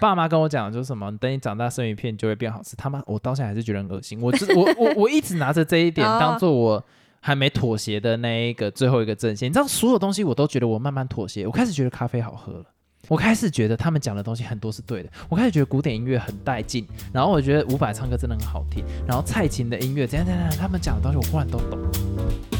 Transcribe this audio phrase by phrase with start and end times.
[0.00, 2.74] 爸妈跟我讲就是什么，等你长大生鱼片就会变好吃。
[2.74, 4.20] 他妈，我到现在还是觉得很恶心。
[4.20, 6.82] 我知我我我一直拿着这一点 哦当做我
[7.20, 9.48] 还没妥协的那一个最后一个阵线。
[9.48, 11.46] 你知道，所有东西我都觉得我慢慢妥协。
[11.46, 12.64] 我开始觉得咖啡好喝了。
[13.08, 22.59] 我开始觉得他们讲的东西很多是对的，我开始觉得古典音乐很带劲，然后我觉得伍佰唱歌真的很好听，然后蔡琴的音乐怎样怎样，怎样他们讲的东西我忽然都懂。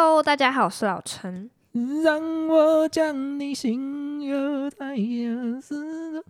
[0.00, 1.50] Hello，大家好，我是老陈。
[2.04, 6.24] 让我将你心有太阳似的。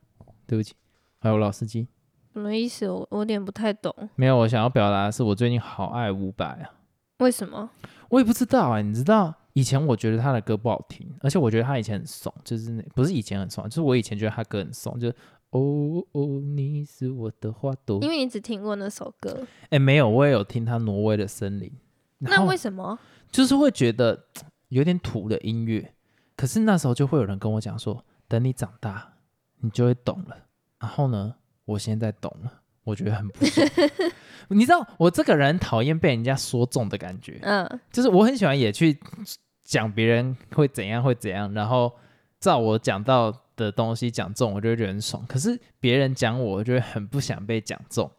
[0.46, 0.74] 对不起，
[1.20, 1.86] 还有老司机，
[2.32, 2.88] 什么意思？
[2.88, 6.70] 我我有点不太懂，没有，我想要表达的是，我最近好爱伍佰啊。
[7.18, 7.68] 为什么？
[8.08, 15.14] 我也不知道啊，你知道，以前我觉得他的歌不好听，而且我觉得他以前很怂，就是那不是以前很怂，就是我以前觉得他歌很怂，就是
[15.50, 18.00] 哦哦，你是我的花朵。
[18.00, 21.69] 因为你只听过那首歌，哎，没有，我也有听他《挪威的森林》，
[22.20, 22.98] 然那后为什么？
[23.30, 24.25] 就是会觉得
[24.69, 25.94] 有点土的音乐，
[26.36, 29.14] 可是那时候就会有人跟我讲说，等你长大，
[29.61, 30.36] 你就会懂了。
[30.78, 32.52] 然后呢，我现在懂了，
[32.84, 33.67] 我觉得很不爽。
[34.50, 38.98] 你知道我这个人讨厌被人家说中的感觉，嗯，就是我很喜欢也去
[39.64, 41.95] 讲别人会怎样会怎样，然后
[42.41, 45.24] 照我讲到的东西讲中，我就会觉得很爽。
[45.27, 48.11] 可是别人讲我，我就会很不想被讲中。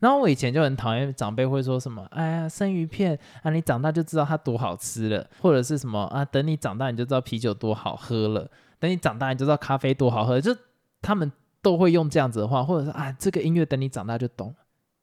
[0.00, 10.56] 然后我以前就很讨厌长辈会说什么，哎呀，生鱼片啊，你长大就知道它多好吃了，或者是什么啊，等你长大你就知道啤酒多好喝了，等你长大你就知道咖啡多好喝，就
[11.02, 14.54] 他们都会用这样子的话，或者是啊，这个音乐等你长大就懂了。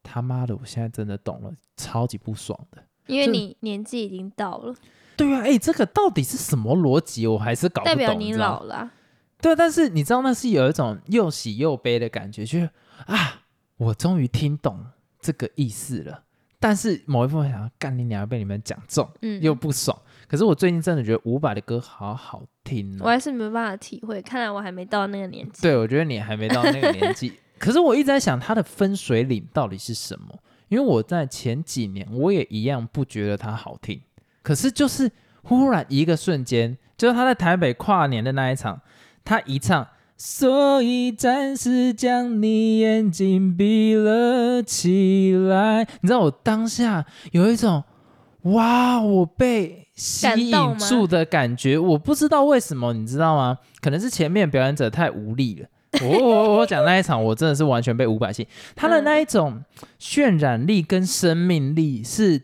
[0.01, 2.81] 他妈的，我现在真的懂了，超级不爽的。
[3.07, 4.73] 因为你年纪已经到了，
[5.17, 7.27] 对啊，哎，这个到底是什么逻辑？
[7.27, 7.95] 我还是搞不懂。
[7.95, 8.91] 代表你老了啊、
[9.41, 12.69] 对，但是你知道那是有一种又喜又悲的感觉，就是
[13.05, 13.41] 啊，
[13.77, 14.85] 我终于听懂
[15.19, 16.23] 这个意思了。
[16.59, 19.95] 但是某一部分想要干你娘，被你们讲中，嗯，又不爽。
[20.27, 23.01] 可是我最近真的觉得伍佰的歌好好听哦。
[23.03, 25.61] 我还是没办法体会，看来我还没到那个年纪。
[25.61, 27.33] 对，我觉得你还没到那个年纪。
[27.59, 30.39] 可是我一直在想，他的分水岭到底是什么？
[30.67, 34.01] 因为我在前几年我也一样不觉得它好听，
[34.41, 35.11] 可是就是
[35.43, 38.81] 忽然一个瞬间，就是他在台北跨年的那一场，
[39.23, 45.87] 他一唱，所以暂时将你眼睛闭了起来。
[46.01, 47.83] 你知道我当下有一种
[48.43, 53.57] 哇，我被吸引住的感觉，我不知道为什么，你知道吗？
[53.81, 55.67] 可能是前面表演者太无力了。
[56.03, 59.63] 我我我讲那一场，我真的是完全被伍佰吸引，他的那一种
[59.99, 62.41] 渲染力跟生命力是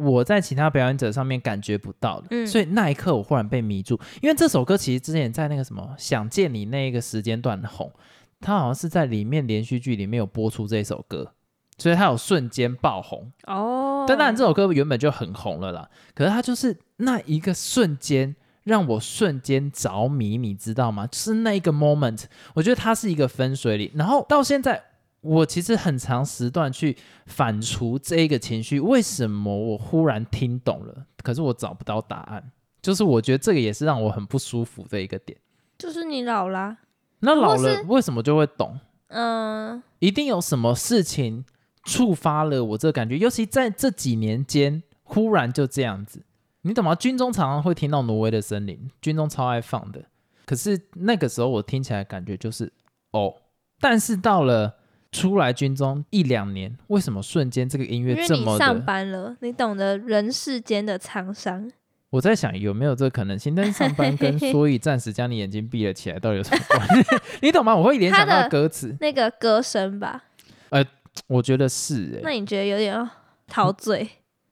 [0.00, 7.92] 我在其他表演者上面感觉不到的，嗯所以那一刻我忽然被迷住，因为这首歌其实之前在那个什么《想见你》那一个时间段红，
[8.40, 11.32] 它好像是在里面连续剧里面有播出这首歌，
[11.78, 13.30] 所以它有瞬间爆红。
[13.46, 18.34] 哦，但当然这首歌原本就很红了啦，可是它就是那一个瞬间
[18.64, 21.06] 让我瞬间着迷，你知道吗？
[21.06, 22.24] 就是那一个 moment，
[22.54, 23.90] 我觉得它是一个分水岭。
[23.94, 24.82] 然后到现在，
[25.20, 32.50] 我其实很长时段去反刍这一个情绪，为什么我忽然听懂了，可是我找不到答案。
[32.82, 35.38] 就是我觉得这个也是让我很不舒服的一个点。
[35.76, 36.78] 就是你老啦。
[37.20, 38.80] 那老了为什么就会懂？
[39.08, 41.44] 嗯，一定有什么事情
[41.84, 46.22] 触发了我这个感觉，尤其在这几年间，忽然就这样子，
[46.62, 46.94] 你懂吗？
[46.94, 50.02] 军中常常会听到《挪威的森林》，军中超爱放的，
[50.46, 52.72] 可是那个时候我听起来感觉就是
[53.10, 53.34] 哦，
[53.78, 54.78] 但是到了
[55.12, 58.84] 出来军中一两年，为什么瞬间这个音乐这么为你上？
[58.84, 61.70] 班了，你懂得人世间的沧桑。
[62.10, 67.08] 我在想有没有这个可能性，但是上班跟所以暂时将你眼睛闭了起来到底有什么关系？
[67.40, 67.74] 你懂吗？
[67.74, 70.24] 我会联想到歌词，那个歌声吧，
[70.70, 70.84] 呃
[71.28, 73.08] 我觉得是、欸，那你觉得有点哦
[73.46, 74.08] 陶醉？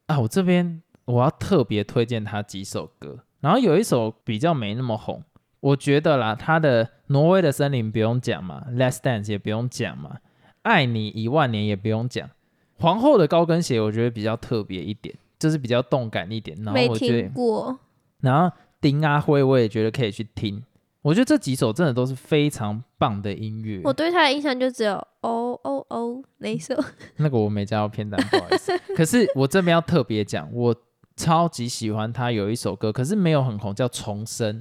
[0.06, 5.22] 啊，我这边我要特别推荐他几首歌，然后有一首比较没那么红，
[5.60, 10.16] 我觉得啦，他的《挪威的森林》不用讲嘛，《Let's Dance》也不用讲嘛，
[10.68, 12.28] 《爱你一万年》也不用讲，
[12.78, 17.78] 《皇后的高跟鞋》我觉得比较特别一点，就是比较动感一点，然后没我觉得，听过。
[18.20, 20.62] 然后丁阿辉我也觉得可以去听，
[21.02, 23.80] 我觉得这几首真的都是非常棒的音乐。
[23.84, 24.92] 我对他的印象就只有
[25.22, 26.74] 哦哦哦那一首。
[27.16, 28.76] 那个我没加到片单，不好意思。
[28.94, 30.76] 可是我这边要特别讲，我
[31.16, 34.56] 超级喜欢他有一首歌，可是没有很红，叫《重生》。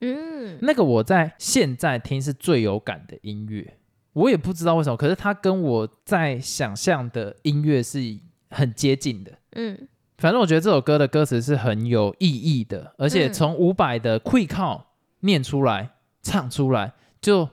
[0.00, 3.77] 嗯，那个我在现在听是最有感的音乐，
[4.18, 8.00] 我也不知道为什么，可是它跟我在想象的音乐是
[8.50, 9.32] 很接近的。
[9.52, 9.88] 嗯，
[10.18, 14.82] 反正我觉得这首歌的歌词是很有意义的，而且嗯从伍佰的 quick call
[15.20, 15.90] 念出来、
[16.22, 17.48] 唱出来，就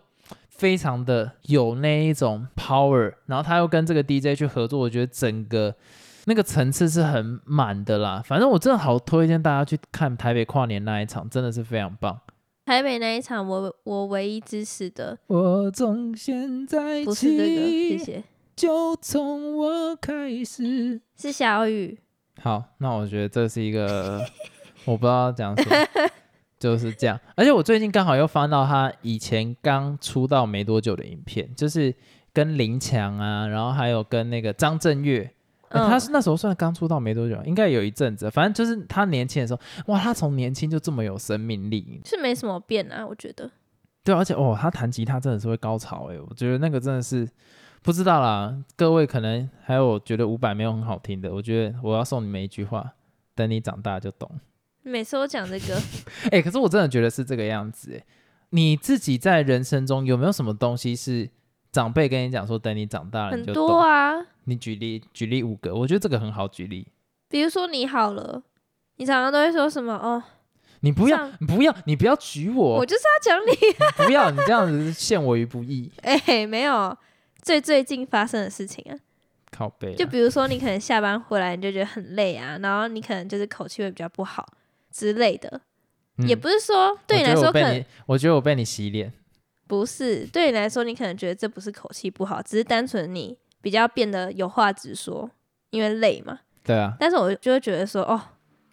[0.50, 3.14] 非常的有那一种 power。
[3.26, 5.76] 然后他又跟这个 DJ 去合作，我觉得整个
[6.26, 8.22] 那个层次是很满的啦。
[8.26, 12.20] 反正我真的好推荐大家去看台北跨年那一场，真的是非常棒。
[12.66, 18.24] 台北那一场我我唯一支持的我从现在不是这个，谢起，谢，
[18.56, 21.00] 就从我开始。
[21.16, 22.00] 是小雨。
[22.42, 24.26] 好，那我觉得这是一个
[24.84, 26.10] 我不知道讲什么，
[26.58, 27.20] 就是这样。
[27.36, 31.94] 而且我最近刚好又翻到他以前刚出道没多久的影片，就是
[32.34, 35.32] 跟林强啊，然后还有跟那个张震岳。
[35.70, 43.50] 他是那时候算刚出道没多久，应该有一阵子，反正就是他年轻的时候，哇，他从年轻就这么有生命力，是没什么变啊，我觉得。
[44.04, 47.28] 对，而且哦，他弹吉他真的是会高潮哎，我觉得那个真的是
[47.82, 48.56] 不知道啦。
[48.76, 52.94] 各位可能还有觉得伍佰没有很好听的，我觉得我要送你们一句话：
[53.34, 54.30] 等你长大就懂。
[54.84, 55.82] 每次我讲这个，
[56.32, 58.06] 哎、可是我真的觉得是这个样子哎。
[58.52, 61.28] 你自己在人生中有没有什么东西是
[61.76, 63.44] 长辈跟你讲说，等你长大了很？
[63.52, 64.16] 多啊。
[64.46, 66.88] 你举例举例五个，我觉得这个很好举例。
[67.28, 68.42] 比如说你好了，
[68.96, 70.24] 你常常都会说什么哦，
[70.80, 74.06] 你不要，你不要，你不要举我，我就是要讲你。
[74.06, 76.98] 不要你这样子陷我于不义， 哎、没有，
[77.42, 78.96] 最最近发生的事情啊，
[79.52, 84.48] 靠背啊、就比如说你可能下班回来你就觉得很累啊，然后你可能就是口气会比较不好
[84.94, 85.60] 之类的，
[86.20, 89.12] 嗯也不是说对你来说可能我觉得我被你，我觉得我被你洗脸。
[89.68, 95.30] 不是，对你来说你可能觉得这不是口气不好，只是单纯你比较变得有话直说，
[95.72, 96.40] 因为累嘛。
[96.64, 98.20] 对啊，但是我就会觉得说，哦，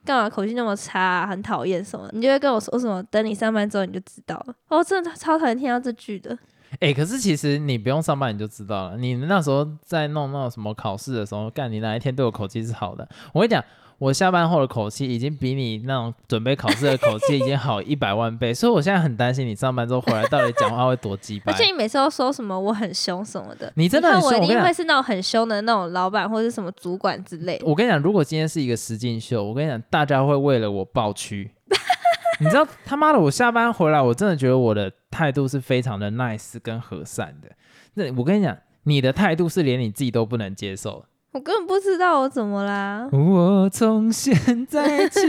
[0.04, 2.08] 干嘛口气那么差、啊，很讨厌什么？
[2.12, 4.54] 你就会跟我说什么，等你上班之后你就知道了。
[4.68, 6.36] 哦，真的超讨厌听到这句的。
[6.80, 8.96] 哎、可是其实你不用上班你就知道了。
[8.96, 13.06] 你那时候在弄那种什么考试的时候，干你哪一天对我口气是好的？
[13.34, 13.62] 我跟你讲，
[14.02, 21.56] 我下班后的口气已经比你那种准备考试的口气已经好一百万倍，所以我现在很担心你上班之后回来到底讲话会多鸡巴而。
[21.56, 27.64] 且你每次都说什么我很凶什么的，你真的很看我一定凶我跟你讲会是那种很凶的那种老板或者是什么主管之类的。
[27.64, 31.48] 我跟你讲，如果今天是一个实境秀，我跟你讲，大家会为了我爆区。
[32.40, 37.48] 你知道他妈的，我下班回来，我真的觉得我的态度是非常的 nice 跟和善的。
[37.94, 41.04] 那我跟你讲，你的态度是连你自己都不能接受的。
[41.32, 43.08] 我根本不知道我怎么啦。
[43.10, 44.34] 我从现
[44.66, 45.20] 在起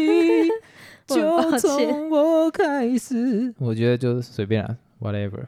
[1.07, 5.45] 就从我开始，我觉得就是随便啦，whatever。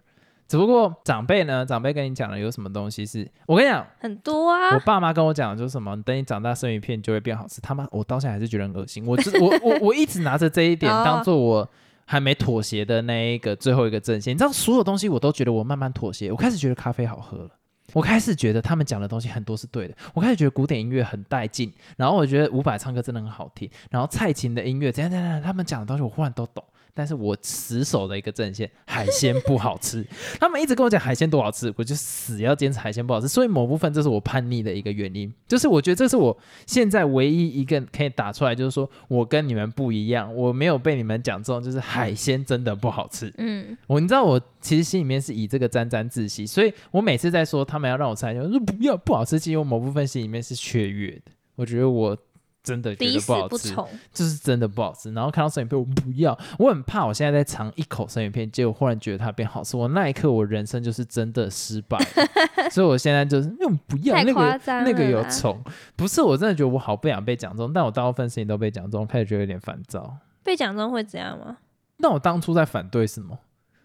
[0.48, 7.60] 只不过长辈呢，长辈跟你讲了有什么东西是，我跟你讲，很多啊我，爸妈跟我讲的就是什么，等你长大生鱼片就会变好吃。
[7.60, 9.06] 他妈，我到现在还是觉得很恶心。
[9.06, 11.68] 我知我我 我一直拿着这一点哦当做我
[12.06, 14.34] 还没妥协的那一个最后一个阵线。
[14.34, 16.32] 你知道，所有东西我都觉得我慢慢妥协。
[16.32, 17.50] 我开始觉得咖啡好喝了。
[17.94, 26.64] 我开始觉得他们讲的东西很多是对的，我开始觉得古典音乐很带劲，然后我觉得伍佰唱歌真的很好听，然后蔡琴的音乐怎样怎样，他们讲的东西我忽然都懂，
[26.96, 30.04] 但是我死守的一个阵线， 海鲜不好吃，
[30.40, 43.32] 他们一直跟我讲海鲜多好吃，我就死要坚持海鲜不好吃，所以某部分这是我叛逆的一个原因，就是我觉得这是我现在唯一一个可以打出来，就是说我跟你们不一样，我没有被你们讲中，就是海鲜真的不好吃。
[43.38, 52.18] 嗯，我你知道我其实心里面是以这个沾沾自喜，所以我每次在说他们要让我吃海鲜，我说不要不好吃，其实我某部分心里面是雀跃的，我觉得我
[52.66, 53.74] 真的觉得不好吃。
[54.12, 55.12] 就是真的不好吃。
[55.14, 61.98] 然后看到生鱼片，我不要，我很怕我现在在尝一口生鱼片，结果忽然觉得它变好吃，我那一刻我人生就是真的失败。
[62.72, 65.58] 所以我现在就是那种不要那个那个有虫，
[65.96, 70.18] 不是我真的觉得我好不想被讲中，但我大部分事情都被讲中，开始觉得有点烦躁。
[70.44, 71.58] 被讲中会怎样吗？
[71.98, 73.38] 那我当初在反对什么？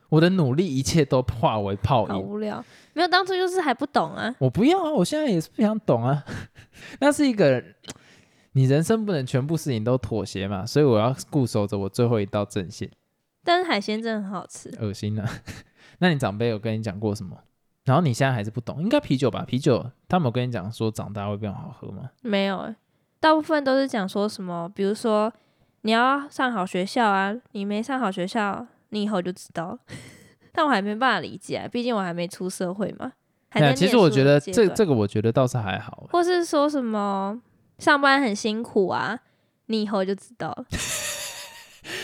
[0.09, 2.09] 我的努力一切都化为泡影。
[2.09, 2.65] 好无聊。
[2.95, 4.35] 没有，当初就是还不懂啊。
[4.41, 4.91] 我不要啊！
[4.91, 6.25] 我现在也是不想懂啊。
[6.99, 7.63] 那是一个
[8.53, 12.91] 你人生不能全部事情都妥协嘛，所以我要固守着我最后一道阵线。
[13.45, 14.71] 但是海鲜真的很好吃。
[14.81, 15.29] 恶心啊！
[15.99, 17.37] 那你长辈有跟你讲过什么？
[17.85, 19.45] 然后你现在还是不懂，应该啤酒吧？
[19.47, 22.11] 啤酒他们有跟你讲说长大会变好喝吗？
[22.23, 22.77] 没有欸，
[23.19, 25.33] 大部分都是讲说什么，比如说
[25.83, 29.79] 你要上好学校啊，你没上好学校，你以后就知道。
[30.53, 33.13] 但我还没办法理解啊，毕竟我还没出社会嘛。
[33.49, 36.07] 还对啊，在其实我觉得这这个我觉得倒是还好。
[36.11, 37.41] 或是说什么
[37.81, 39.19] 上班很辛苦啊，
[39.67, 40.65] 你以后就知道了。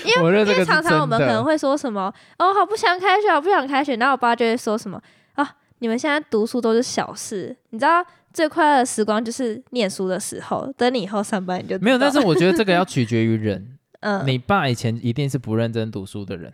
[0.04, 5.00] 因我觉得这个是因为常常我们可能会说什么哦，好不想开学，好不想开学，然后我爸就会说什么
[5.34, 13.78] 啊，你们现在读书都是小事，你知道最快乐的时光就是念书的时候，等你以后上班你就没有，但是我觉得这个要取决于人。
[14.00, 16.52] 嗯，你爸以前一定是不认真读书的人，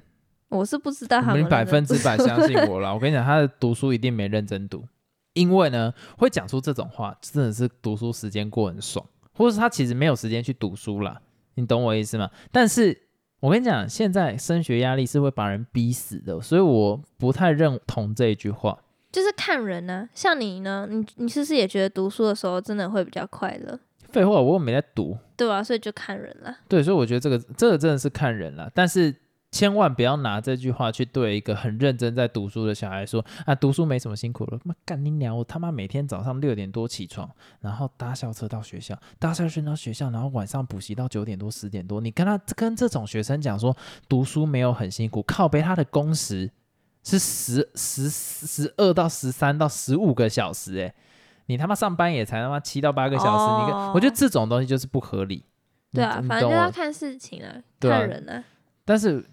[0.49, 2.93] 我是不知道他们你百分之百相信我了。
[2.95, 4.85] 我跟你讲，他的读书一定没认真读，
[5.33, 11.21] 因为呢，会讲出这种话，真的是读书时间过很爽，或者是他其实没有时间去读书啦。
[11.55, 12.31] 你懂我意思吗？
[12.51, 13.09] 但是
[13.41, 18.79] 我跟你讲，现在升学压力是会把人逼死的，所以我不太认同这一句话。
[19.11, 23.79] 就是看人呢、像你呢，你你是不是也觉得读书的时候真的会比较快乐？
[24.09, 25.19] 废话，我又没在读。
[25.37, 26.57] 对啊，所以就看人了。
[26.69, 29.15] 对，所以我觉得这个这个真的是看人了，但是
[29.53, 34.59] 千万不要拿这句话去对一个很认真在读书的小孩说啊，读书没什么辛苦了。
[34.65, 35.37] 妈干你娘！
[35.37, 37.31] 我他妈每天早上六点多起床，
[37.61, 42.01] 然后搭校车到学校，搭校车到学校，然后晚上补习到九点多十点多。
[42.01, 43.77] 你跟他跟这种学生讲说
[44.09, 46.51] 读书没有很辛苦，靠背他的工时
[47.05, 50.95] 是十十十二到十三到十五个小时、欸，
[51.47, 55.45] 你他妈上班也才他妈七到八个小时，你我觉得这种东西就是不合理。
[55.93, 58.43] 对啊，你反正就要看事情啊，看人啊。
[58.85, 59.29] 但是大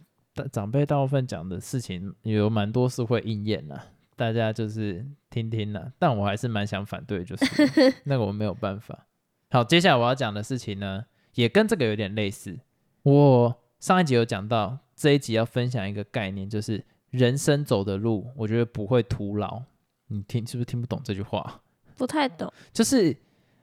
[0.48, 3.82] 长辈大部分讲的事情有蛮多是会应验的，
[4.16, 5.92] 大家就是听听啦。
[6.00, 7.46] 但我还是蛮想反对，就是
[8.06, 9.08] 那个我没有办法。
[9.52, 11.06] 好，接下来我要讲的事情呢，
[11.36, 12.60] 也跟这个有点类似。
[13.04, 19.64] 我上一集有讲到，这一集要分享一个概念，就是人生走的路，我觉得不会徒劳。
[20.08, 21.62] 你听是不是听不懂这句话？
[21.98, 23.16] 不太懂，就是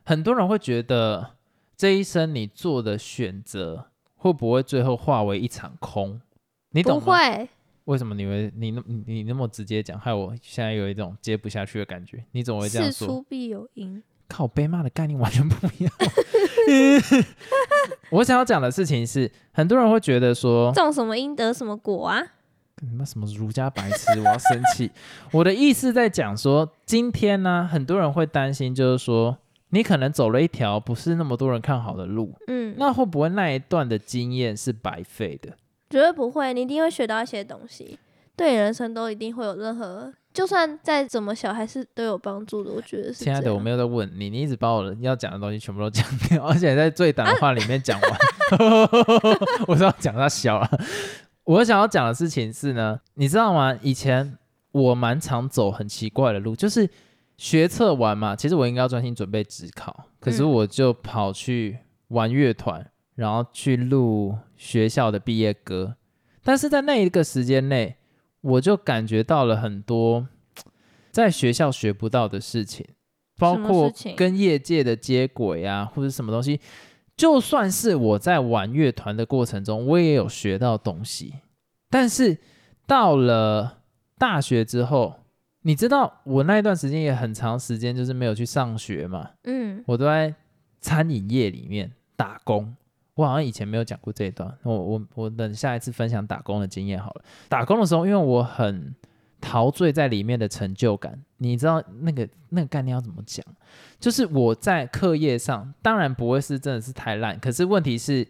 [0.04, 1.37] 很多人会觉得
[1.76, 6.21] 这一生你做的选择会不会最后化为一场空？
[6.71, 7.05] 你懂吗？
[7.05, 7.49] 不会，
[7.85, 12.25] 为什么你会你那你你那么直接讲，害我现在有一种接不下去的感觉？
[12.33, 13.07] 你怎么会这样说？
[13.07, 14.03] 事出必有因。
[14.29, 15.93] 靠被骂的概念完全不一样。
[18.11, 22.21] 我想要讲的事情是，很多人会觉得说，种什么因得什么果啊？
[22.83, 24.91] 你妈什么儒家白痴，我要生气。
[25.31, 29.39] 我的意思在讲说，今天呢，很多人会担心，就是说，
[29.71, 35.57] 你可能走了一条不是那么多人看好的路，嗯，那会不会那一段的经验是白费的？
[35.88, 37.99] 绝对不会，你一定会学到一些东西，
[38.37, 42.73] 对你人生都一定会有任何，就算再怎么小，还是都有帮助的。
[42.73, 43.25] 我觉得是。
[43.25, 48.11] 亲爱的，我没有在问你，你一直把我的要讲的东西全部都讲掉， 而且在最短的话里面讲完。
[49.66, 50.71] 我是要讲他小了。
[51.45, 53.78] 我想要讲的事情是呢，你知道吗？
[53.81, 54.37] 以前
[54.73, 56.88] 我蛮常走很奇怪的路，就是
[57.37, 61.78] 学测完嘛，其实我应该要专心准备职考，可是嗯我就跑去
[62.09, 65.97] 玩乐团，然后去录学校的毕业歌。
[66.43, 67.97] 但是在那一个时间内，
[68.41, 70.29] 我就感觉到了很多
[71.11, 72.87] 在学校学不到的事情，
[73.37, 76.61] 包括跟业界的接轨啊，或者什么东西。
[77.17, 81.35] 就算是我在玩乐团的过程中，我也有学到东西。
[81.89, 82.37] 但是
[82.87, 83.79] 到了
[84.19, 85.21] 大学之后，
[85.63, 90.35] 你知道我那一段时间也很长时间就是没有去上学嘛，嗯，我都在
[90.81, 92.77] 餐饮业里面打工。
[93.17, 97.25] 我好像以前没有讲过这一段，我我我等下一次分享打工的经验好了。
[97.49, 98.95] 打工的时候，因为我很
[99.41, 103.45] 陶醉在里面的成就感，你知道那个那个概念要怎么讲？
[103.99, 108.27] 就是我在课业上当然不会是真的是太烂，可是问题是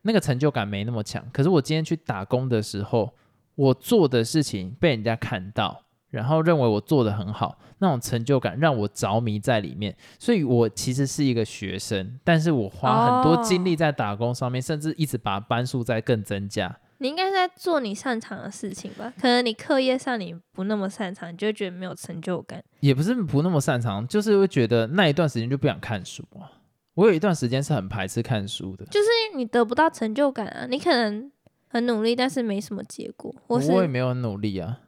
[0.00, 1.22] 那个成就感没那么强。
[1.30, 3.12] 可是我今天去打工的时候，
[3.54, 5.81] 我做的事情被人家看到，
[6.12, 9.96] 然后认为我做的很好，那种成就感让我着迷在里面。
[10.18, 16.78] 所以我其实是一个学生，但是我花很多精力在打工上面，甚至一直把班数在更增加。
[16.98, 19.12] 你应该是在做你擅长的事情吧？
[19.20, 22.62] 可能你课业上你不那么擅长，你就会觉得没有成就感。
[22.78, 26.46] 也不是不那么擅长，就是会觉得那一段时间就不想看书啊。
[26.94, 31.32] 我有一段时间是很排斥看书的，就是你得不到成就感啊，你可能
[31.66, 34.78] 很努力，但是没什么结果，或是我也没有很努力啊。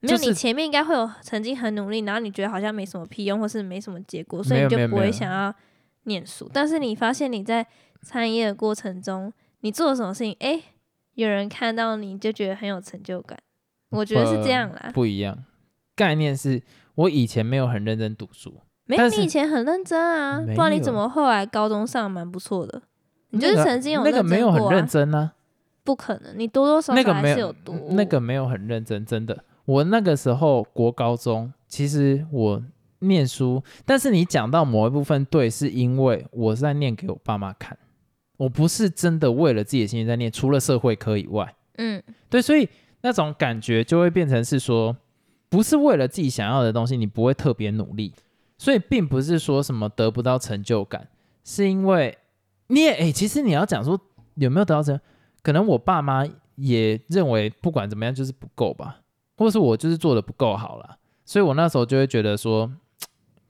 [0.00, 5.54] 没有就是你前面应该会有曾经很努力，然后你觉得好像没什么屁用，或是没什么结果，所以你就不会想要
[6.04, 6.50] 念书。
[6.52, 7.66] 但是你发现你在
[8.02, 10.60] 餐饮业的过程中，你做了什么事情，哎、
[11.14, 13.38] 有人看到你就觉得很有成就感。
[13.90, 15.44] 我觉得是这样啦，不一样。
[15.94, 16.62] 概念是
[16.94, 22.80] 我以前没有很认真读书，没有你以前很认真啊，不然你怎么后来高中上蛮不错的？
[23.30, 25.32] 你就是曾经有那个没有很认真啊，
[25.84, 29.44] 不可能，你多多少少还是有读那个没有很认真，真的。
[29.70, 32.60] 我那个时候国高中，其实我
[32.98, 37.78] 念书，但是你讲到某一部分对，是因为我是在念给我爸妈看，
[38.36, 42.68] 我不是真的为了自己的兴趣在念，除了社会科以外，嗯，对，所以
[43.02, 44.96] 那种感觉就会变成是说，
[45.48, 48.12] 不是为了自己想要的东西，你不会特别努力，
[48.58, 51.06] 所以并不是说什么得不到成就感，
[51.44, 52.18] 是因为
[52.66, 54.00] 你也哎、其实你要讲说
[54.34, 55.00] 有没有得到成，
[55.44, 59.02] 可能我爸妈也认为不管怎么样就是不够吧，
[59.40, 62.70] 或是我就是做的不够好了，所以我那时候就会觉得说，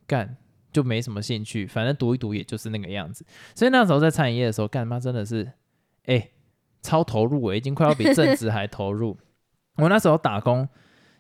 [0.06, 0.37] 干
[0.73, 5.52] 就没什么兴趣，反正读一读也就是那个样子，所以那时候在餐饮业的时候，干妈真的是
[6.06, 6.30] 哎。
[6.82, 9.14] 超投入欸我已经快要比正职还投入。
[9.76, 10.66] 我那时候打工，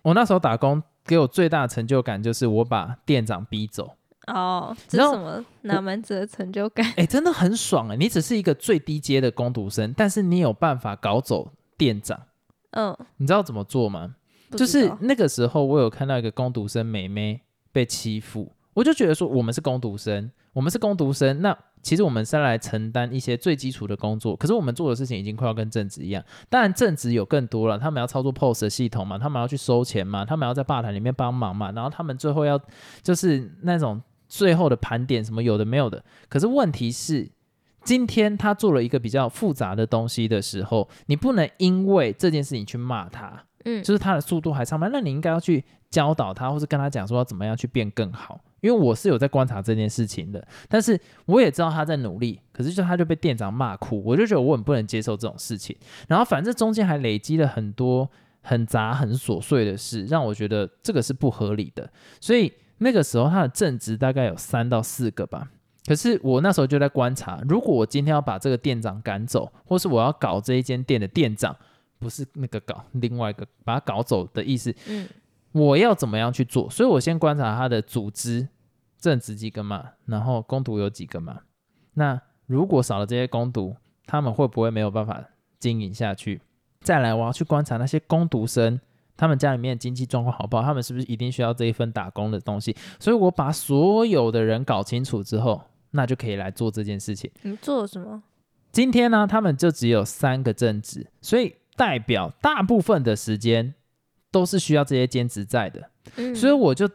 [0.00, 3.94] 我那时候打工给我最大的成就感就是我把店长逼走，
[4.28, 6.90] 哦，这是什么哪门子的成就感？
[6.96, 12.18] 哎、真的很爽哎、你只是一个最低阶的工读生，但是你有办法搞走店长，
[12.70, 14.14] 嗯，你知道怎么做吗？
[14.56, 17.40] 就是那个时候我有看到一个工读生妹妹
[17.72, 26.24] 被欺负，我我就觉得说，我们是工读生，我们是工读生，那其实我们是来承担一些最基础的工作，可是我们做的事情已经快要跟正职一样。
[26.48, 32.58] 当然，正职有更多了，他们要操作 POS 的系统嘛，他们要去收钱嘛，他们要在吧台里面帮忙嘛，然后他们最后要
[33.02, 36.02] 就是那种最后的盘点什么有的没有的。
[36.30, 37.30] 可是问题是，
[37.84, 43.44] 今天他做了一个比较复杂的东西的时候，你不能因为这件事情去骂他。
[43.64, 44.90] 嗯，就是他的速度还上班？
[44.92, 48.40] 那你应该要去教导他，或是跟他讲说要怎么样去变更好。
[48.60, 55.74] 因为我是有在观察这件事情的，但是我也知道他在努力，可是就他就被店长骂哭，我就觉得我很不能接受这种事情。
[56.08, 58.10] 然后反正中间还累积了很多
[58.42, 61.90] 很杂很琐碎的事，让我觉得这个是不合理的。
[62.20, 65.48] 所以那个时候他的正职大概有三到四个吧。
[65.86, 71.56] 可是我那时候就在观察，如果我今天要把这个店长赶走，或是我要搞这一间店的店长。
[72.00, 74.74] 不是那个搞，另外一个把它搞走的意思。
[74.88, 75.06] 嗯，
[75.52, 76.68] 我要怎么样去做？
[76.70, 78.48] 所以我先观察他的组织
[78.98, 81.42] 正职几个嘛，然后攻读有几个嘛。
[81.94, 83.76] 那如果少了这些攻读，
[84.06, 85.22] 他们会不会没有办法
[85.58, 86.40] 经营下去？
[86.80, 88.80] 再来，我要去观察那些攻读生，
[89.16, 90.62] 他们家里面经济状况好不好？
[90.62, 92.74] 他们是不是一定需要这一份打工的东西？
[92.98, 97.30] 所以我把所有的人搞清楚之后，那就可以来做这件事情。
[97.42, 98.22] 你做了什么？
[98.72, 101.56] 今天呢，他们就只有三个正职，所以。
[101.80, 103.72] 代表大部分的时间
[104.30, 105.90] 都是需要这些兼职在的，
[106.34, 106.86] 所以我就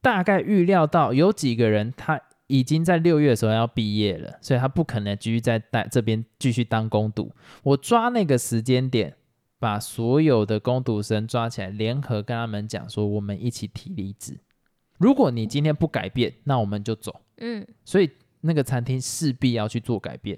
[0.00, 7.30] 大概预料到有几个人他已经在六月的时候要毕业了，所以他不可能继续在带这边继续当工读。
[7.62, 9.14] 我抓那个时间点，
[9.60, 14.40] 把所有的工读生抓起来，联合跟他们讲说，我们一起提离职。
[14.98, 17.20] 如果你今天不改变，那我们就走。
[17.36, 18.10] 嗯，所以
[18.40, 20.36] 那个餐厅势必要去做改变，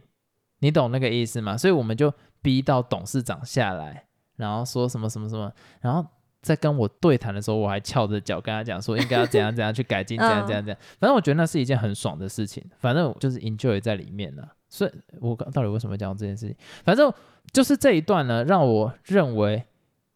[0.58, 1.56] 你懂那个意思吗？
[1.56, 2.12] 所以我们就。
[2.42, 6.06] 逼到董事长下来，然后说什么什么什么，然后
[6.42, 10.78] 在跟我对谈的时候，我还翘着脚跟他讲说应该要怎样怎样去改进， 怎样怎样怎样。
[11.00, 14.42] 反正我觉得那是一件很爽的事情，反正就是 enjoy 在里面呢。
[14.68, 16.56] 所以我到底为什么讲这件事情？
[16.84, 17.12] 反正
[17.52, 19.64] 就是这一段呢，让我认为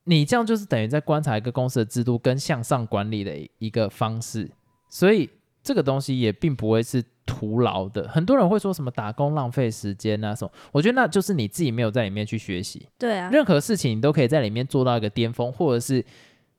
[0.05, 4.51] 你这样就是等于在观察一个公司的制度跟向上管理的一个方式，
[4.89, 5.31] 所以
[5.63, 7.03] 这个东西也并不会是。
[7.27, 12.89] 徒劳的，很多人会说什么打工浪费时间啊什么，我觉得那就是你自己没有在里面去学习。
[12.99, 16.05] 对啊，任何事情你都可以在里面做到一个巅峰，或者是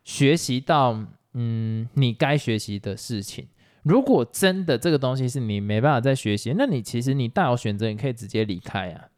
[0.06, 0.98] 学习到
[1.34, 3.46] 嗯你该学习的事情。
[3.84, 9.10] 如果真的这个东西是你没办法再学习，那你其实你大有选择，你可以直接离开啊。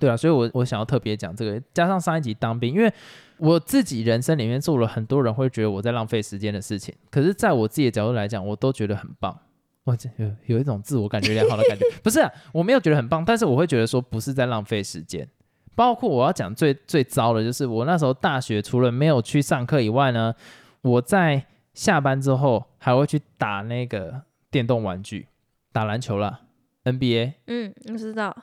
[0.00, 2.92] 对啊，所以我我想要特别讲这个，加上上一集当兵，因为
[3.36, 9.38] 我自己人生里面做了很多人会觉得我在浪费时间的事情，可是在我自己的角度来讲，我都觉得很棒。
[9.84, 12.20] 我有有一种自我感觉良好的感觉， 不是，
[12.52, 15.28] 我没有觉得很棒，但是我会觉得说不是在浪费时间。
[15.74, 20.34] 包括我要讲最最糟的，就是我那时候大学除了没有去上课以外呢，
[20.82, 25.28] 我在下班之后还会去打那个电动玩具，
[25.72, 26.40] 打篮球啦
[26.84, 27.32] ，NBA。
[27.46, 28.36] 嗯，我知道，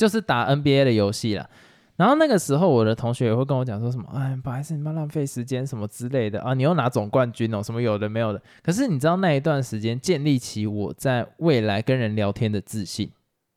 [0.00, 1.46] 就是打 NBA 的游戏了。
[1.96, 8.40] 然后那个时候，我的同学也会跟我讲说什么，哎，不好意思，你妈浪费时间什么之类的啊，你又拿总冠军哦，什么有的没有的。
[8.62, 13.12] 可是你知道那一段时间建立起我在未来跟人聊天的自信，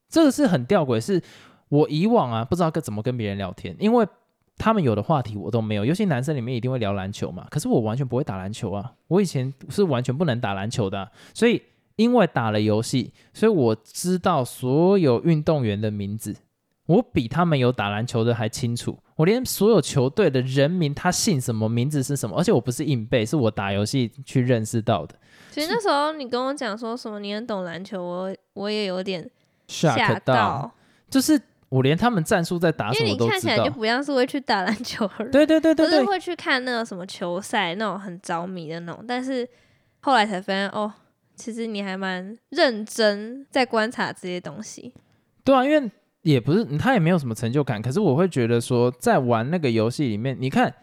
[0.09, 1.21] 这个是很吊诡，是
[1.69, 4.05] 我以往啊不知道该怎么跟别人聊天，因为
[4.57, 11.61] 他们有的话题我都没有，尤其男生里面一定会聊篮球嘛，可是我完全不会打篮球啊，我以前是完全不能打篮球的，所以
[11.95, 16.35] 因为打了游戏，所以我知道所有运动员的名字。
[16.85, 25.15] 我比他们有打篮球的还清楚，我连所有球队的人名，他姓什么，名字是什么，而且我不是硬背，是我打游戏去认识到的。
[25.49, 29.27] 其实那时候你跟我讲说什么你很懂篮球，我我也有点
[29.65, 30.69] 吓到，
[31.09, 33.25] 就是我连他们战术在打什么都知道。
[33.25, 39.05] 因为你看起来就不像是会去打篮球对对对对对，是会去看那个什么球赛那种很着迷的那种。
[39.07, 39.47] 但是
[40.01, 40.91] 后来才发现，哦，
[41.35, 44.93] 其实你还蛮认真在观察这些东西。
[45.43, 45.91] 对啊，因为。
[46.23, 47.81] 也不是，他也没有什么成就感。
[47.81, 50.73] 可是我会觉得说，在玩那个游戏里面，你看，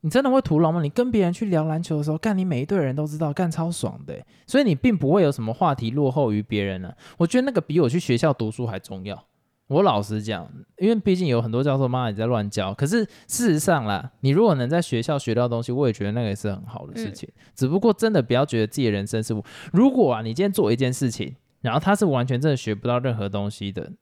[0.00, 0.80] 你真的会徒劳吗？
[0.80, 4.18] 你跟别人去聊篮球的时候，干你每一队人都知道，干超爽的。
[4.46, 6.90] 所以你并不会有什么话题落后于别人呢。
[7.18, 9.22] 我觉得那个比我去学校读书还重要。
[9.68, 10.48] 我老实讲，
[10.78, 12.72] 因为毕竟有很多教授妈也在乱教。
[12.74, 17.28] 可是事实上啦，你如果能在学校学到东西，我也觉得那个也是很好的事情。
[17.54, 19.34] 只不过真的不要觉得自己的人生是，
[19.72, 23.92] 如果啊，你今天做一件事情，然后他是完全真的学不到任何东西的。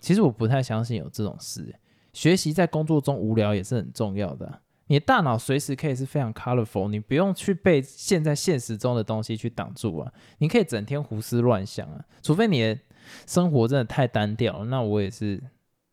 [0.00, 1.74] 其实我不太相信有这种事。
[2.12, 4.60] 学习在工作中无聊也是很重要的。
[4.88, 10.12] 你的大脑随时可以是非常 colorful，你不用去被现在现实中的东西去挡住啊。
[10.38, 12.78] 你可以整天胡思乱想啊，除非你的
[13.26, 14.64] 生活真的太单调了。
[14.66, 15.42] 那我也是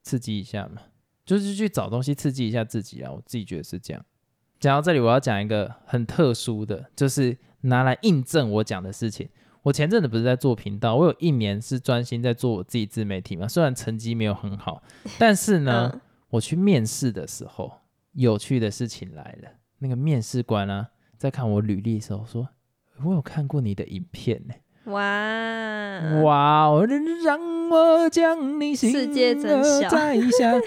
[0.01, 0.81] 刺激一下嘛，
[1.25, 3.11] 就是去找东西刺激一下自己啊。
[3.11, 4.05] 我自己觉得是这样。
[4.59, 9.27] 讲到这里，我要讲一个很特殊的，就是拿来印证我讲的事情。
[9.61, 14.83] 我前阵子不是在做频道，我有一年是专心在做我自己自媒体嘛，虽然成绩没有很好，
[15.17, 17.71] 但是呢，嗯我去面试的时候，
[18.13, 19.49] 有趣的事情来了。
[19.79, 22.49] 那个面试官啊，在看我履历的时候说
[23.03, 24.53] ：“我有看过你的影片呢、
[24.85, 25.01] 哇，
[26.23, 26.85] 哇哦，
[27.23, 29.89] 让我将你心世界真儿小。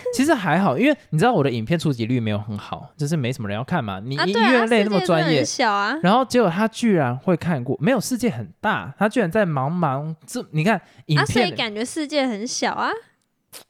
[0.15, 4.01] 其实还好，因为你知道我的影片触及率没有很好，就是没什么人要看嘛。
[4.01, 12.91] 你啊，音乐类那么专业，很小啊，然后结果他居然会看过，没有世界很大，他居然在茫茫这，你看影啊，所以片感觉世界很小啊。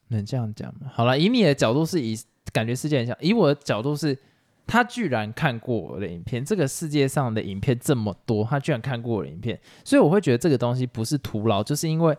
[0.09, 0.89] 能这样讲吗？
[0.95, 2.17] 好了，以你的角度是以
[2.53, 4.17] 感觉世界很小，以我的角度是，
[4.67, 6.45] 他居然看过我的影片。
[6.45, 12.17] 这个世界上的影片这么多，他居然看过我的影片，所以我会觉得这个东西不是徒劳，就是因为，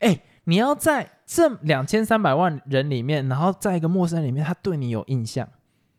[0.00, 5.48] 哎，你要在这两千三百万人里面，然后在一个陌生人里面，他对你有印象，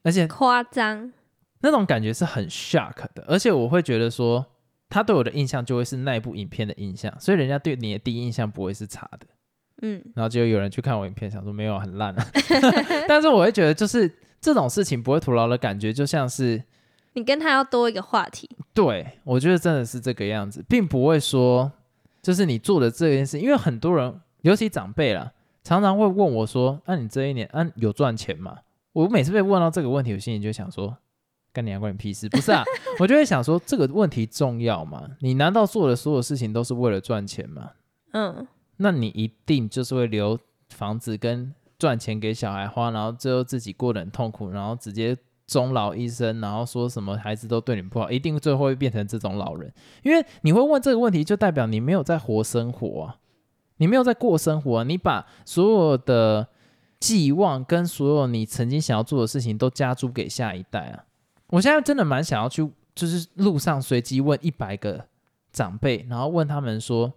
[0.04, 1.12] 而且夸张，
[1.62, 4.46] 那种感觉是很 shock 的，而且我会觉得说，
[4.90, 9.28] 他对我的印象就会是那一部影片的印象，所以人家对你的第一印象不会是差的。
[9.82, 12.28] 嗯，然后就有人去看我影片，想说没有很烂啊，
[13.08, 16.64] 但是我会觉得就是这种事情不会徒劳的感觉，就像是
[17.14, 21.72] 你跟他要多一个话题，对我觉得真的是这个样子，并不会说
[22.22, 25.32] 就是你做的这件事，因为很多人，尤其长辈啦，
[25.64, 28.60] 常常会问我说：“啊，你这一年啊有赚钱吗？”
[28.94, 30.98] 我每次被问到这个问题，我心里就想说
[31.54, 32.64] ：“干你娘关你屁事！”不是啊，
[33.00, 35.10] 我就会想说这个问题重要吗？
[35.20, 37.72] 你难道做的所有事情都是为了赚钱吗？
[38.14, 38.48] 嗯，
[38.78, 40.38] 那你一定就是会留
[40.70, 49.74] 房子跟赚钱给小孩花，然后最后自己过得很痛苦，然后直接终老一生，然后说什么孩子都对你不好，一定最后会变成这种老人。
[50.04, 53.16] 因为你会问这个问题，就代表你没有在活生活啊，
[53.78, 56.50] 你没有在过生活啊、你把所有的
[57.00, 61.06] 寄望跟所有你曾经想要做的事情都加诸给下一代啊。
[61.48, 65.06] 我现在真的蛮想要去，就是路上随机问一百个
[65.52, 67.14] 长辈，然后问他们说。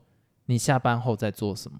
[0.47, 1.79] 你下班后在做什么？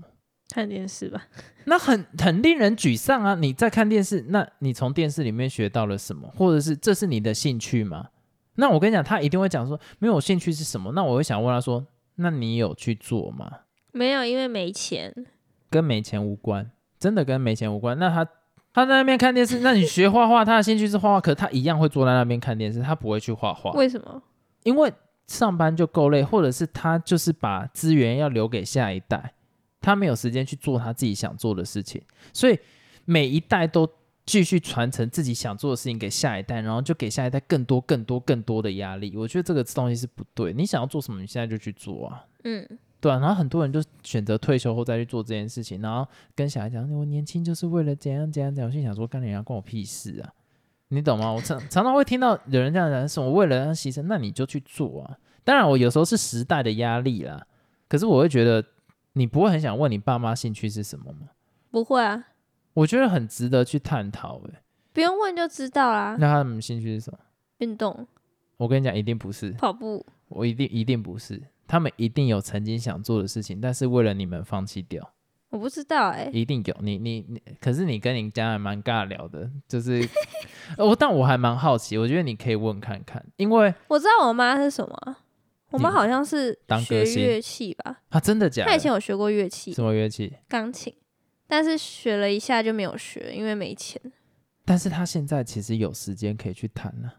[0.53, 1.27] 看电视吧。
[1.65, 3.35] 那很很令人沮丧啊！
[3.35, 6.31] 你在看电视，那你从电视里面学到了什么？
[6.37, 8.09] 或者是这是你的兴趣吗？
[8.57, 10.93] 那我跟你讲，他一定会讲说没有兴趣是什么？
[10.93, 11.87] 那我会想问他说，
[12.17, 13.51] 那你有去做吗？
[13.93, 15.15] 没有，因为没钱。
[15.71, 17.99] 跟没钱无关，真的跟没钱无关。
[17.99, 18.25] 那他
[18.75, 24.23] 他在那边看电视，那你学画画，他的兴趣是画画，可他一样会坐在那边看电视，他不会去画画，为什么？
[24.65, 24.93] 因为
[25.29, 29.33] 上班就够累，或者是他就是把资源要留给下一代，
[29.83, 32.01] 他没有时间去做他自己想做的事情，
[32.33, 32.59] 所以
[33.05, 33.87] 每一代都
[34.25, 39.17] 继续传承自己想做的事情给下一代，然后就给下一代更多、更多、更多的压力。
[39.17, 40.53] 我觉得这个东西是不对。
[40.53, 42.65] 你想要做什么，你现在就去做啊，嗯，
[43.01, 43.19] 对啊。
[43.19, 50.31] 然后很多人就选择退休后再去做这件事情，然后跟小孩讲：“我年轻就是为了怎样怎样怎样。”我心想说：“干人家关我屁事啊！”
[50.89, 51.33] 你懂吗？
[51.33, 55.19] 我常常常会听到有人这样讲，什么为了让牺牲，那你就去做啊。
[55.43, 57.45] 当然，我有时候是时代的压力啦，
[57.89, 58.65] 可是我会觉得
[59.15, 61.29] 你不会很想问你爸妈兴趣是什么吗？
[61.71, 62.29] 不会啊，
[62.75, 64.41] 我觉得很值得去探讨。
[64.45, 66.17] 诶，不用问就知道啦。
[66.19, 67.19] 那他们兴趣是什么？
[67.59, 68.07] 运动、
[68.57, 71.43] 我跟你讲，一定不是，跑步，我一定一定不是。
[71.67, 75.13] 他们一定有曾经想做的事情，但是为了你们放弃掉，
[75.49, 76.77] 我不知道哎、一定有。
[76.81, 80.07] 你你你，可是你跟你家人蛮尬聊的，就是
[80.77, 85.19] 我，但我还蛮好奇，我觉得你可以问看看，因为我知道我妈是什么啊，
[85.73, 88.71] 我们好像是当歌星学乐器吧，啊，真的假的？
[88.71, 90.37] 她以前有学过乐器，什么乐器？
[90.49, 90.95] 钢琴，
[91.47, 94.01] 但是学了一下就没有学，因为没钱。
[94.65, 97.15] 但是他现在其实有时间可以去弹了、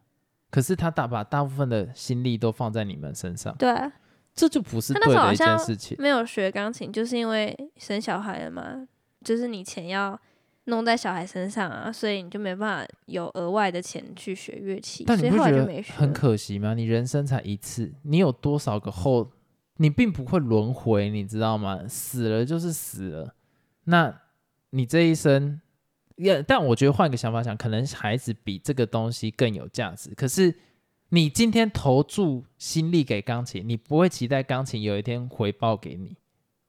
[0.49, 3.91] 可是他大把大部分的心力都放在你们身上，对啊，
[4.33, 5.97] 这就不是他那时候对的一件像事情。
[5.99, 8.87] 没有学钢琴，就是因为生小孩了嘛，
[9.25, 10.19] 就是你钱要
[10.65, 15.93] 弄在小孩身上啊，所以你就没办法有额外的钱去学乐器，所以后但你不觉得来就没学。
[15.93, 16.73] 很可惜吗？
[16.73, 19.31] 你人生才一次，你有多少个后，
[19.77, 21.85] 你并不会轮回，你知道吗？
[21.87, 23.35] 死了就是死了，
[23.85, 24.21] 那
[24.69, 25.59] 你这一生，
[26.15, 30.13] 也但我觉得换个想法想，可能孩子比这个东西更有价值。
[30.15, 30.55] 可是
[31.09, 36.15] 你今天投注心力给钢琴，你不会期待钢琴有一天回报给你，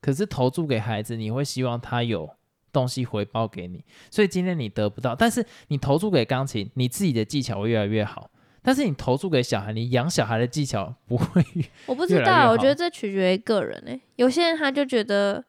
[0.01, 2.29] 可是投注给孩子，你会希望他有
[2.75, 3.83] 东西回报给你。
[4.11, 8.31] 所以今天你得不到，但是你投注给钢琴，你自己的技巧会越来越好。
[8.61, 11.45] 但是你投注给小孩，你养小孩的技巧不会
[11.87, 15.45] 我不知道，越越我觉得这取决于个人诶、有些人他就觉得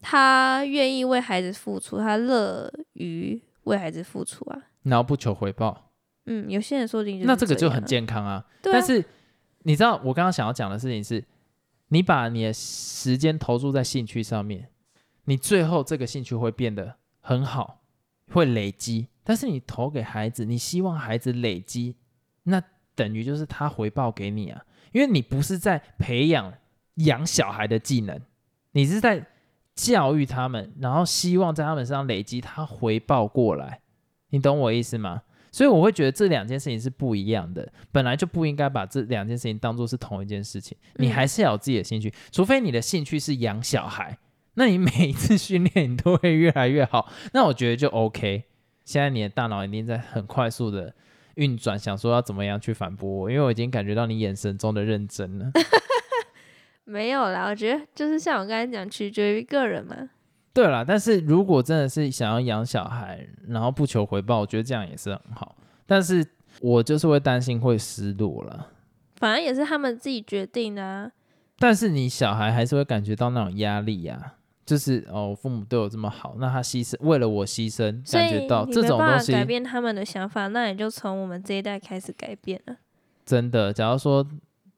[0.00, 4.60] 他愿意为孩子付出，他乐于为孩子付出啊。
[4.82, 5.92] 然后不求回报，
[6.26, 8.44] 嗯，有些人说不定那这个就很健康啊。
[8.60, 9.04] 对啊但是
[9.62, 11.24] 你知道我刚刚想要讲的事情是，
[11.88, 14.68] 你把你的时间投注在兴趣上面，
[15.26, 17.82] 你最后这个兴趣会变得很好，
[18.32, 19.08] 会累积。
[19.22, 21.96] 但是你投给孩子，你希望孩子累积，
[22.44, 22.62] 那
[22.94, 26.54] 等于就是他回报给你啊，因为你不是在培养
[26.94, 28.20] 养小孩的技能，
[28.72, 29.26] 你是在
[29.74, 33.80] 教育他们，然后希望在他们身上累积他回报过来，
[34.30, 35.22] 你懂我意思吗？
[35.50, 40.76] 所以我会觉得这两件事情是不一样的，本来就不应该把这两件事情当做是同一件事情。
[40.96, 44.16] 你还是要有自己的兴趣，除非你的兴趣是养小孩，
[44.56, 48.44] 那你每一次训练你都会越来越好，那我觉得就 OK。
[48.84, 50.94] 现在你的大脑一定在很快速的
[51.34, 55.50] 运转，想说要怎么样去反驳我，因为我已经感觉到你眼神中的认真了。
[56.84, 60.10] 没有啦，我觉得就是像我刚才讲，取决于个人嘛。
[60.54, 65.56] 对啦，但是如果真的是想要养小孩，然后不求回报，我觉得这样也是很好。
[65.84, 66.24] 但是
[66.60, 68.70] 我就是会担心会失落了。
[69.16, 71.12] 反正也是他们自己决定的啊。
[71.58, 74.35] 但是你小孩还是会感觉到那种压力呀、
[74.66, 82.76] 就是哦，父母对我这么好，那他牺牲为了我牺牲，感觉到这种东西改变他们的想法，那也就从我们这一代开始改变了。
[83.24, 83.72] 真的。
[83.72, 84.26] 假如说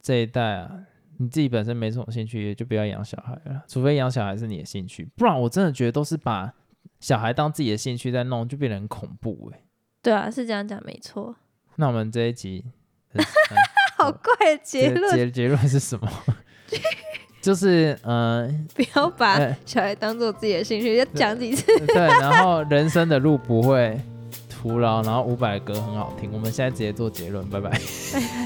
[0.02, 0.70] 这一代啊，
[1.16, 6.52] 你自己本身没什么兴趣，也就不要养小孩了，除非养小孩是你的兴趣，不然我真的觉得都是把
[7.00, 9.62] 小孩当自己的兴趣在弄，就变得很恐怖哎、
[10.02, 11.34] 对啊，是这样讲没错。
[11.76, 12.62] 那我们这一集，
[13.14, 13.24] 呃
[13.96, 16.06] 好怪结论，结结论是什么？
[17.48, 21.64] 就是呃， 不要把呃小孩当做自己的兴趣，要讲几次。
[21.86, 23.98] 对， 然后人生的路不会
[24.50, 26.28] 徒劳，然后伍佰的歌很好听。
[26.30, 27.80] 我们现在直接做结论，拜拜。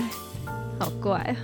[0.79, 1.35] 好怪啊。